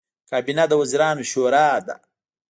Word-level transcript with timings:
کابینه 0.29 0.63
د 0.69 0.73
وزیرانو 0.81 1.23
شورا 1.31 1.67
ده 1.85 1.95